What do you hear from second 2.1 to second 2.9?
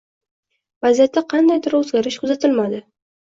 kuzatilmadi.